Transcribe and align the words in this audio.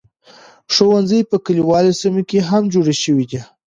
ښوونځي 0.73 1.19
په 1.29 1.37
کليوالي 1.45 1.93
سیمو 2.01 2.21
کې 2.29 2.39
هم 2.49 2.63
جوړ 2.73 2.85
شوي 3.03 3.25
دي. 3.31 3.41